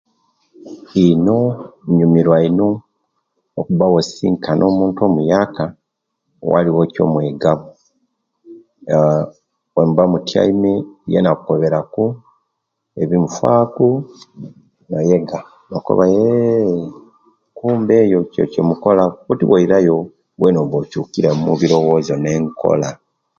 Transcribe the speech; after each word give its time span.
Ino 1.07 1.39
nyumirwa 1.95 2.37
ino 2.47 2.69
okuba 3.59 3.83
owesisinkana 3.89 4.63
omuntu 4.71 4.99
omuyaaka 5.07 5.63
waliwo 6.51 6.79
ekyomwegamu 6.87 7.65
aah 8.95 9.23
owemuba 9.73 10.03
mutyame 10.11 10.73
yena 11.11 11.29
okukoberaku 11.31 12.03
ebimufaaku 13.01 13.87
noyega 14.89 15.39
nokoba 15.69 16.03
eeeh 16.09 16.51
eee 16.67 16.91
kumbe 17.57 17.93
eyo 18.03 18.19
nikyo 18.21 18.41
ekimukola 18.47 19.03
wena 19.51 19.77
awo 19.79 20.61
oba 20.63 20.75
ochukiryemu 20.81 21.43
ebilowozo 21.55 22.13
ne 22.19 22.31
nkola. 22.43 22.89